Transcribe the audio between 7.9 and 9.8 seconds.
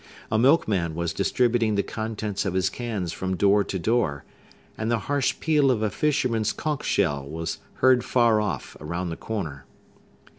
far off, around the corner.